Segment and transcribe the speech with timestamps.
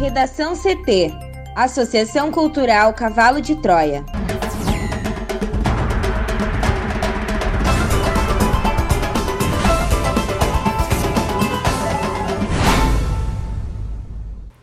[0.00, 1.12] Redação CT
[1.54, 4.02] Associação Cultural Cavalo de Troia.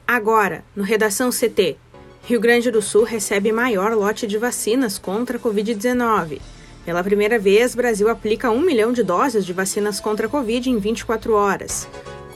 [0.08, 1.78] Agora, no Redação CT,
[2.24, 6.42] Rio Grande do Sul recebe maior lote de vacinas contra a Covid-19.
[6.84, 10.80] Pela primeira vez, Brasil aplica um milhão de doses de vacinas contra a Covid em
[10.80, 11.88] 24 horas.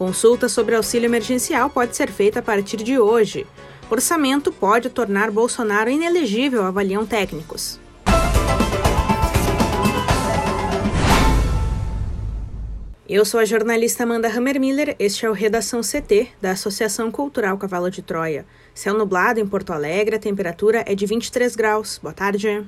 [0.02, 3.46] Consulta sobre auxílio emergencial pode ser feita a partir de hoje.
[3.88, 7.80] Orçamento pode tornar Bolsonaro inelegível, avaliam técnicos.
[13.08, 17.92] Eu sou a jornalista Amanda Hammermiller, este é o Redação CT, da Associação Cultural Cavalo
[17.92, 18.44] de Troia.
[18.74, 22.00] Céu nublado em Porto Alegre, a temperatura é de 23 graus.
[22.02, 22.66] Boa tarde.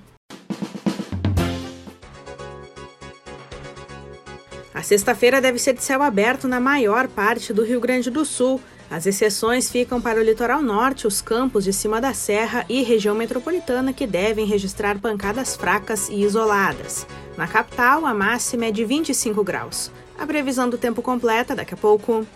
[4.83, 8.59] A sexta-feira deve ser de céu aberto na maior parte do Rio Grande do Sul.
[8.91, 13.15] As exceções ficam para o litoral norte, os campos de cima da serra e região
[13.15, 17.07] metropolitana que devem registrar pancadas fracas e isoladas.
[17.37, 19.90] Na capital, a máxima é de 25 graus.
[20.20, 22.27] A previsão do tempo completa daqui a pouco.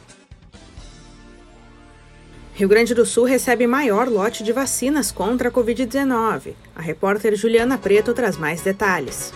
[2.54, 6.54] Rio Grande do Sul recebe maior lote de vacinas contra a Covid-19.
[6.74, 9.34] A repórter Juliana Preto traz mais detalhes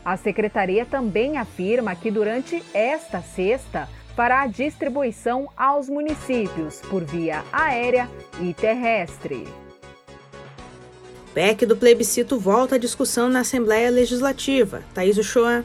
[0.06, 7.44] A secretaria também afirma que durante esta sexta fará a distribuição aos municípios por via
[7.52, 8.08] aérea
[8.42, 9.48] e terrestre.
[11.34, 14.84] PEC do plebiscito volta à discussão na Assembleia Legislativa.
[14.94, 15.64] Thaís Uchoa.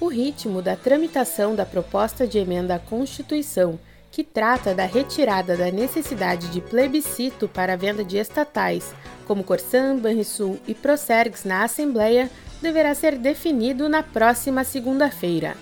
[0.00, 3.78] O ritmo da tramitação da proposta de emenda à Constituição,
[4.10, 8.92] que trata da retirada da necessidade de plebiscito para a venda de estatais,
[9.26, 12.28] como Corsan, Banrisul e Procergs na Assembleia,
[12.60, 15.56] deverá ser definido na próxima segunda-feira.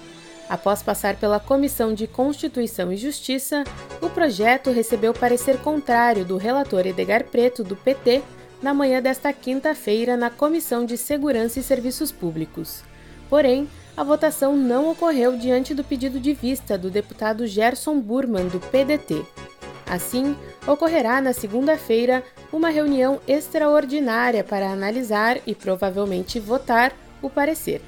[0.49, 3.63] Após passar pela Comissão de Constituição e Justiça,
[4.01, 8.23] o projeto recebeu parecer contrário do relator Edgar Preto, do PT,
[8.65, 12.83] na manhã desta quinta-feira na Comissão de Segurança e Serviços Públicos.
[13.29, 18.59] Porém, a votação não ocorreu diante do pedido de vista do deputado Gerson Burman, do
[18.59, 19.23] PDT.
[19.87, 20.35] Assim,
[20.67, 27.83] ocorrerá na segunda-feira uma reunião extraordinária para analisar e provavelmente votar o parecer.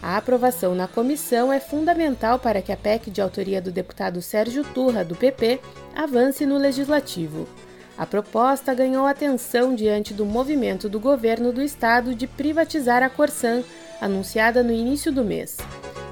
[0.00, 4.62] A aprovação na comissão é fundamental para que a PEC de autoria do deputado Sérgio
[4.72, 5.58] Turra, do PP,
[5.96, 7.48] avance no legislativo.
[7.96, 13.62] A proposta ganhou atenção diante do movimento do governo do estado de privatizar a Corsan,
[14.00, 15.58] anunciada no início do mês.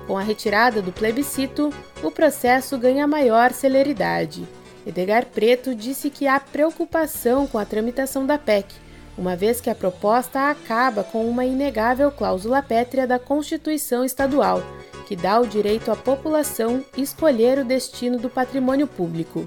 [0.06, 1.72] Com a retirada do plebiscito,
[2.02, 4.46] o processo ganha maior celeridade.
[4.86, 8.74] Edgar Preto disse que há preocupação com a tramitação da PEC,
[9.16, 14.62] uma vez que a proposta acaba com uma inegável cláusula pétrea da Constituição Estadual,
[15.06, 19.46] que dá o direito à população escolher o destino do patrimônio público.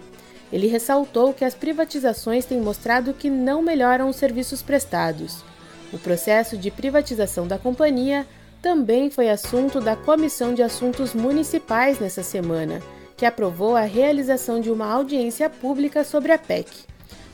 [0.54, 5.44] Ele ressaltou que as privatizações têm mostrado que não melhoram os serviços prestados.
[5.92, 8.24] O processo de privatização da companhia
[8.62, 12.84] também foi assunto da Comissão de Assuntos Municipais nessa semana,
[13.18, 16.70] que aprovou a realização de uma audiência pública sobre a PEC.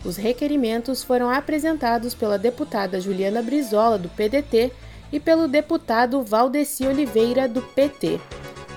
[0.05, 4.71] Os requerimentos foram apresentados pela deputada Juliana Brizola, do PDT,
[5.11, 8.17] e pelo deputado Valdeci Oliveira, do PT.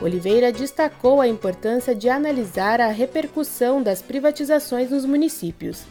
[0.02, 5.84] Oliveira destacou a importância de analisar a repercussão das privatizações nos municípios.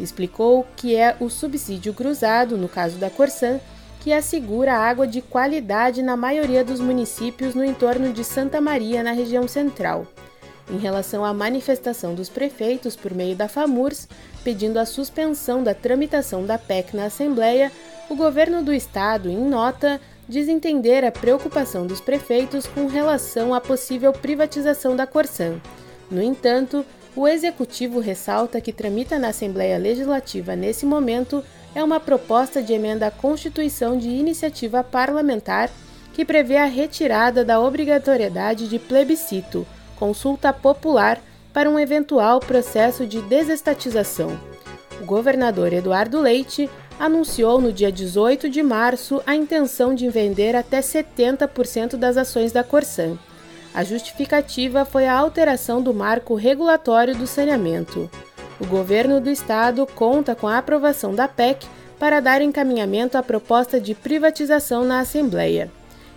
[0.00, 3.60] Explicou que é o subsídio cruzado, no caso da Corsan,
[4.00, 9.12] que assegura água de qualidade na maioria dos municípios no entorno de Santa Maria, na
[9.12, 10.06] região central.
[10.70, 14.08] Em relação à manifestação dos prefeitos por meio da FAMURS,
[14.44, 17.72] pedindo a suspensão da tramitação da PEC na Assembleia,
[18.08, 23.60] o governo do estado, em nota, diz entender a preocupação dos prefeitos com relação à
[23.60, 25.60] possível privatização da Corsan.
[26.10, 26.84] No entanto,
[27.16, 31.42] o executivo ressalta que tramita na Assembleia Legislativa nesse momento
[31.74, 35.70] é uma proposta de emenda à Constituição de iniciativa parlamentar
[36.12, 39.66] que prevê a retirada da obrigatoriedade de plebiscito,
[39.96, 41.20] consulta popular,
[41.52, 44.38] para um eventual processo de desestatização.
[45.00, 50.80] O governador Eduardo Leite anunciou no dia 18 de março a intenção de vender até
[50.80, 53.18] 70% das ações da Corsan.
[53.74, 58.10] A justificativa foi a alteração do marco regulatório do saneamento
[58.60, 61.66] o governo do estado conta com a aprovação da PEC
[61.98, 65.70] para dar encaminhamento à proposta de privatização na Assembleia.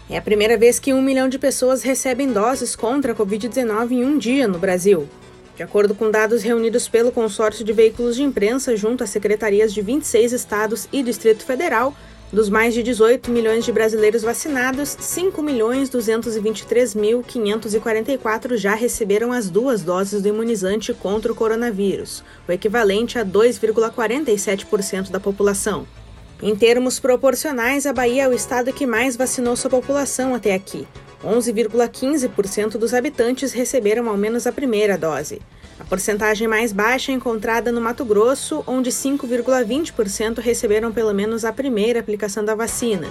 [0.09, 4.03] É a primeira vez que um milhão de pessoas recebem doses contra a Covid-19 em
[4.03, 5.07] um dia no Brasil.
[5.55, 9.81] De acordo com dados reunidos pelo consórcio de veículos de imprensa junto às secretarias de
[9.81, 11.93] 26 estados e Distrito Federal,
[12.31, 19.81] dos mais de 18 milhões de brasileiros vacinados, 5 milhões 223.544 já receberam as duas
[19.81, 25.87] doses do imunizante contra o coronavírus, o equivalente a 2,47% da população.
[26.41, 30.87] Em termos proporcionais, a Bahia é o estado que mais vacinou sua população até aqui,
[31.23, 35.41] 11,15% dos habitantes receberam ao menos a primeira dose.
[35.77, 41.51] A porcentagem mais baixa é encontrada no Mato Grosso, onde 5,20% receberam pelo menos a
[41.51, 43.07] primeira aplicação da vacina.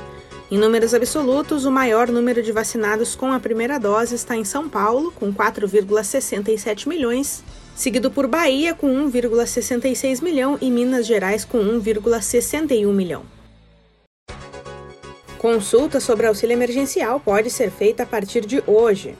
[0.50, 4.68] Em números absolutos, o maior número de vacinados com a primeira dose está em São
[4.68, 7.44] Paulo, com 4,67 milhões,
[7.78, 13.22] seguido por Bahia, com 1,66 milhão, e Minas Gerais, com 1,61 milhão.
[15.38, 19.16] Consulta sobre auxílio emergencial pode ser feita a partir de hoje.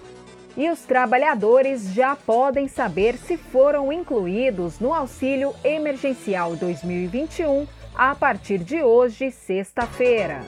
[0.57, 8.59] E os trabalhadores já podem saber se foram incluídos no auxílio emergencial 2021 a partir
[8.59, 10.43] de hoje, sexta-feira.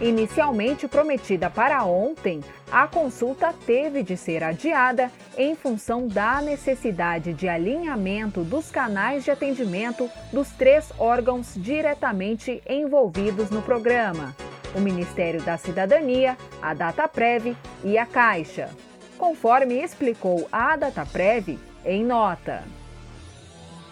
[0.00, 2.40] Inicialmente prometida para ontem,
[2.72, 9.30] a consulta teve de ser adiada em função da necessidade de alinhamento dos canais de
[9.30, 14.34] atendimento dos três órgãos diretamente envolvidos no programa
[14.74, 18.70] o Ministério da Cidadania, a DataPrev e a Caixa,
[19.18, 22.62] conforme explicou a DataPrev em nota.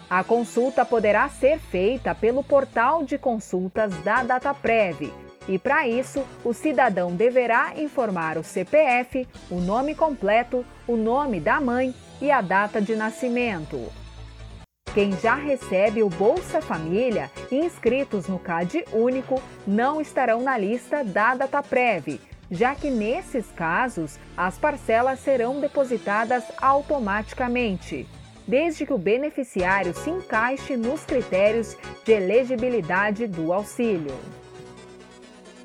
[0.09, 5.11] A consulta poderá ser feita pelo portal de consultas da DataPrev
[5.49, 11.59] e, para isso, o cidadão deverá informar o CPF, o nome completo, o nome da
[11.59, 13.91] mãe e a data de nascimento.
[14.93, 21.03] Quem já recebe o Bolsa Família e inscritos no CAD Único não estarão na lista
[21.03, 28.07] da DataPrev, já que nesses casos as parcelas serão depositadas automaticamente,
[28.47, 31.75] desde que o beneficiário se encaixe nos critérios
[32.05, 34.13] de elegibilidade do auxílio.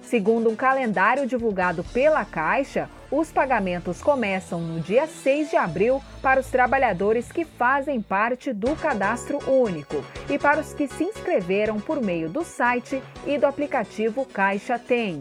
[0.06, 6.40] Segundo um calendário divulgado pela Caixa, os pagamentos começam no dia 6 de abril para
[6.40, 12.02] os trabalhadores que fazem parte do cadastro único e para os que se inscreveram por
[12.02, 15.18] meio do site e do aplicativo Caixa Tem.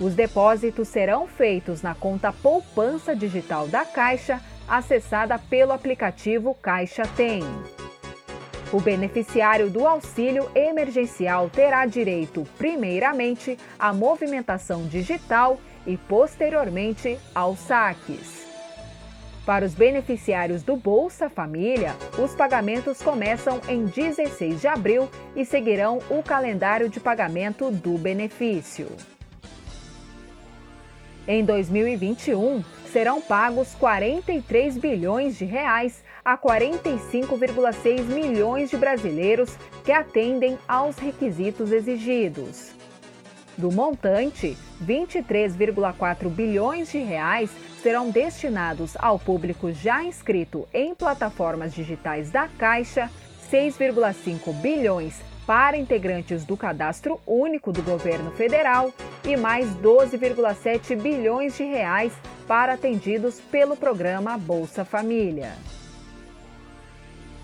[0.00, 7.42] Os depósitos serão feitos na conta Poupança Digital da Caixa acessada pelo aplicativo Caixa Tem.
[8.72, 18.46] O beneficiário do auxílio emergencial terá direito, primeiramente, à movimentação digital e, posteriormente, aos saques.
[19.44, 25.98] Para os beneficiários do Bolsa Família, os pagamentos começam em 16 de abril e seguirão
[26.08, 28.86] o calendário de pagamento do benefício.
[31.26, 32.62] Em 2021,
[32.92, 41.72] serão pagos 43 bilhões de reais a 45,6 milhões de brasileiros que atendem aos requisitos
[41.72, 42.70] exigidos.
[43.58, 47.50] Do montante, 23,4 bilhões de reais
[47.82, 53.10] serão destinados ao público já inscrito em plataformas digitais da Caixa,
[53.50, 58.94] 6,5 bilhões para integrantes do Cadastro Único do Governo Federal
[59.24, 62.12] e mais 12,7 bilhões de reais
[62.46, 65.54] para atendidos pelo programa Bolsa Família.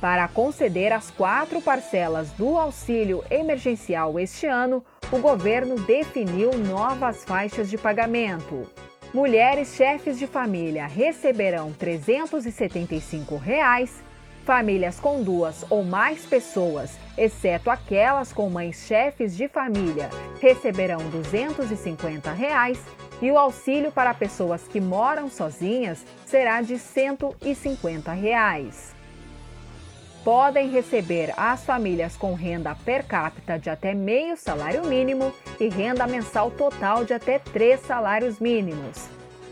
[0.00, 7.71] Para conceder as quatro parcelas do auxílio emergencial este ano, o governo definiu novas faixas
[7.71, 8.71] de pagamento.
[9.15, 14.03] Mulheres chefes de família receberão 375 reais,
[14.45, 20.11] famílias com duas ou mais pessoas, exceto aquelas com mães chefes de família,
[20.41, 22.79] receberão 250 reais,
[23.23, 28.96] e o auxílio para pessoas que moram sozinhas será de 150 reais
[30.26, 36.04] podem receber as famílias com renda per capita de até meio salário mínimo e renda
[36.04, 39.06] mensal total de até três salários mínimos.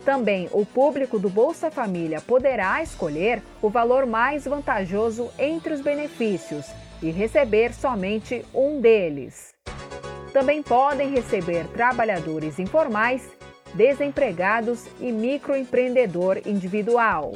[0.05, 6.67] Também o público do Bolsa Família poderá escolher o valor mais vantajoso entre os benefícios
[7.01, 9.55] e receber somente um deles.
[10.33, 13.23] Também podem receber trabalhadores informais,
[13.75, 17.33] desempregados e microempreendedor individual.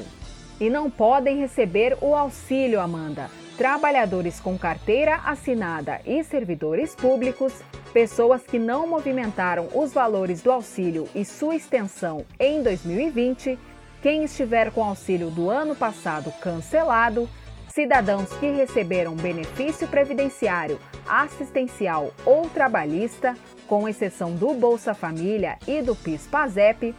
[0.61, 3.31] E não podem receber o auxílio, Amanda.
[3.57, 7.53] Trabalhadores com carteira assinada e servidores públicos,
[7.93, 13.59] pessoas que não movimentaram os valores do auxílio e sua extensão em 2020,
[14.03, 17.29] quem estiver com auxílio do ano passado cancelado,
[17.69, 23.37] cidadãos que receberam benefício previdenciário, assistencial ou trabalhista,
[23.67, 26.95] com exceção do Bolsa Família e do PIS/PASEP,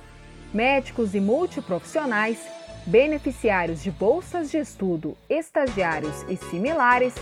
[0.54, 2.40] médicos e multiprofissionais
[2.86, 7.14] beneficiários de bolsas de estudo, estagiários e similares,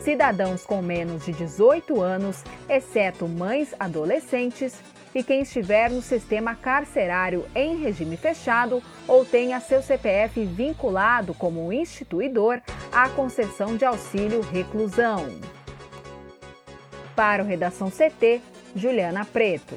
[0.00, 4.74] cidadãos com menos de 18 anos, exceto mães adolescentes,
[5.14, 11.72] e quem estiver no sistema carcerário em regime fechado ou tenha seu CPF vinculado como
[11.72, 12.60] instituidor
[12.92, 15.26] à concessão de auxílio reclusão.
[17.16, 18.40] Para o Redação CT,
[18.76, 19.76] Juliana Preto.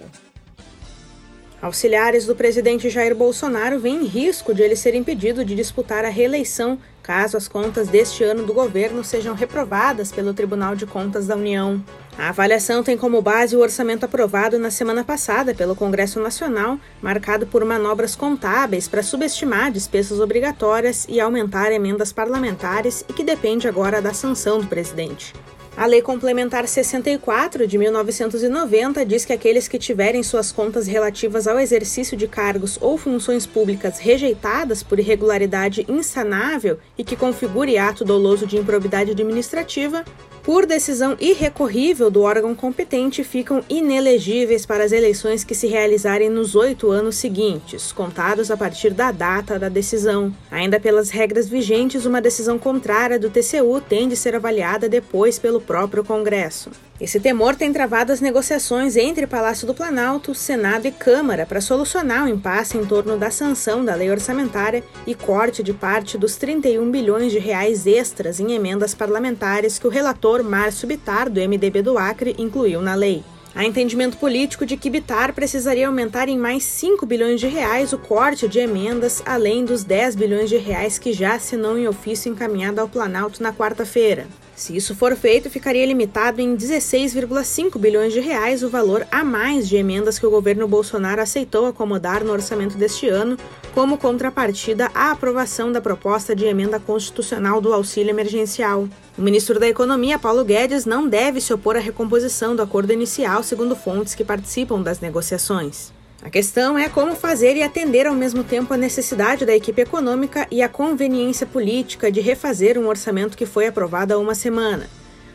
[1.61, 6.79] Auxiliares do presidente Jair Bolsonaro veem risco de ele ser impedido de disputar a reeleição
[7.03, 11.83] caso as contas deste ano do governo sejam reprovadas pelo Tribunal de Contas da União.
[12.17, 17.45] A avaliação tem como base o orçamento aprovado na semana passada pelo Congresso Nacional, marcado
[17.45, 24.01] por manobras contábeis para subestimar despesas obrigatórias e aumentar emendas parlamentares e que depende agora
[24.01, 25.33] da sanção do presidente.
[25.75, 31.57] A Lei Complementar 64 de 1990 diz que aqueles que tiverem suas contas relativas ao
[31.57, 38.45] exercício de cargos ou funções públicas rejeitadas por irregularidade insanável e que configure ato doloso
[38.45, 40.03] de improbidade administrativa
[40.43, 46.55] por decisão irrecorrível do órgão competente, ficam inelegíveis para as eleições que se realizarem nos
[46.55, 50.33] oito anos seguintes, contados a partir da data da decisão.
[50.49, 55.61] Ainda pelas regras vigentes, uma decisão contrária do TCU tem de ser avaliada depois pelo
[55.61, 56.71] próprio Congresso.
[57.01, 62.25] Esse temor tem travado as negociações entre Palácio do Planalto, Senado e Câmara para solucionar
[62.25, 66.91] o impasse em torno da sanção da lei orçamentária e corte de parte dos 31
[66.91, 71.97] bilhões de reais extras em emendas parlamentares que o relator Márcio Bitar, do MDB do
[71.97, 73.23] Acre, incluiu na lei.
[73.55, 77.97] Há entendimento político de que Bitar precisaria aumentar em mais 5 bilhões de reais o
[77.97, 82.79] corte de emendas, além dos 10 bilhões de reais que já assinou em ofício encaminhado
[82.79, 84.27] ao Planalto na quarta-feira.
[84.61, 89.67] Se isso for feito, ficaria limitado em 16,5 bilhões de reais o valor a mais
[89.67, 93.37] de emendas que o governo Bolsonaro aceitou acomodar no orçamento deste ano,
[93.73, 98.87] como contrapartida à aprovação da proposta de emenda constitucional do auxílio emergencial.
[99.17, 103.41] O ministro da Economia, Paulo Guedes, não deve se opor à recomposição do acordo inicial,
[103.41, 105.91] segundo fontes que participam das negociações.
[106.23, 110.47] A questão é como fazer e atender ao mesmo tempo a necessidade da equipe econômica
[110.51, 114.87] e a conveniência política de refazer um orçamento que foi aprovado há uma semana.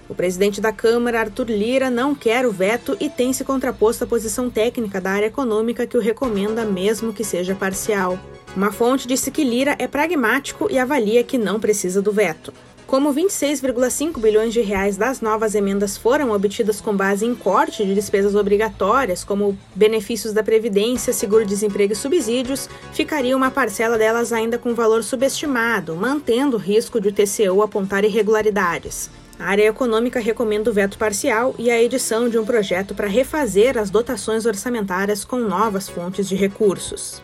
[0.09, 4.07] O presidente da Câmara, Arthur Lira, não quer o veto e tem se contraposto à
[4.07, 8.16] posição técnica da área econômica que o recomenda, mesmo que seja parcial.
[8.55, 12.52] Uma fonte disse que Lira é pragmático e avalia que não precisa do veto.
[12.87, 17.93] Como 26,5 bilhões de reais das novas emendas foram obtidas com base em corte de
[17.93, 24.73] despesas obrigatórias, como benefícios da Previdência, seguro-desemprego e subsídios, ficaria uma parcela delas ainda com
[24.73, 29.11] valor subestimado, mantendo o risco de o TCU apontar irregularidades.
[29.37, 33.76] A área econômica recomenda o veto parcial e a edição de um projeto para refazer
[33.76, 37.21] as dotações orçamentárias com novas fontes de recursos.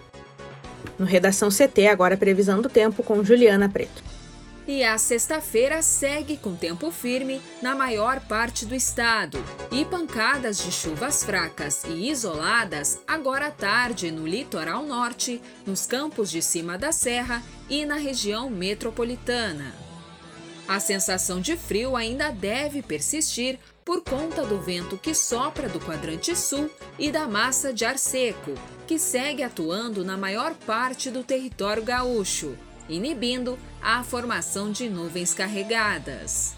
[0.99, 4.12] No Redação CT, agora previsão do tempo com Juliana Preto.
[4.67, 10.71] E a sexta-feira segue com tempo firme na maior parte do estado e pancadas de
[10.71, 16.93] chuvas fracas e isoladas agora à tarde no litoral norte, nos campos de cima da
[16.93, 19.75] serra e na região metropolitana.
[20.69, 26.37] A sensação de frio ainda deve persistir por conta do vento que sopra do quadrante
[26.37, 28.55] sul e da massa de ar seco,
[28.87, 32.57] que segue atuando na maior parte do território gaúcho
[32.93, 36.55] inibindo a formação de nuvens carregadas.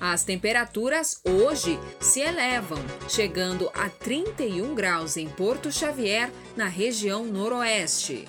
[0.00, 2.78] As temperaturas hoje se elevam,
[3.08, 8.26] chegando a 31 graus em Porto Xavier, na região noroeste.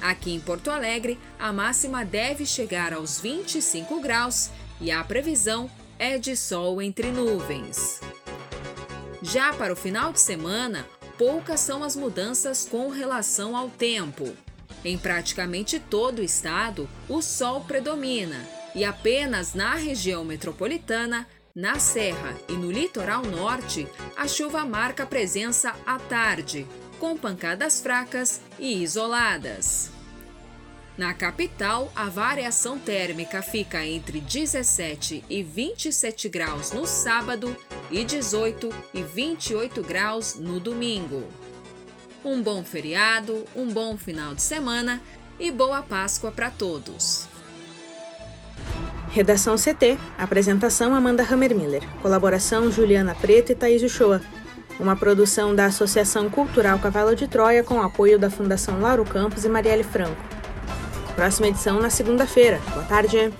[0.00, 6.18] Aqui em Porto Alegre, a máxima deve chegar aos 25 graus e a previsão é
[6.18, 8.00] de sol entre nuvens.
[9.22, 10.86] Já para o final de semana,
[11.16, 14.34] poucas são as mudanças com relação ao tempo.
[14.84, 22.36] Em praticamente todo o estado, o sol predomina e apenas na região metropolitana, na Serra
[22.48, 23.86] e no litoral norte,
[24.16, 26.66] a chuva marca presença à tarde,
[26.98, 29.90] com pancadas fracas e isoladas.
[30.98, 37.56] Na capital, a variação térmica fica entre 17 e 27 graus no sábado
[37.90, 41.26] e 18 e 28 graus no domingo
[42.24, 45.00] um bom feriado, um bom final de semana
[45.38, 47.28] e boa Páscoa para todos.
[49.10, 49.98] Redação CT.
[50.18, 51.82] Apresentação Amanda Hammermiller.
[52.02, 54.20] Colaboração Juliana Preto e Thaís Uchoa.
[54.80, 59.48] Uma produção da Associação Cultural Cavalo de Troia com apoio da Fundação Lauro Campos e
[59.48, 60.20] Marielle Franco.
[61.14, 62.60] Próxima edição na segunda-feira.
[62.72, 63.32] Boa tarde.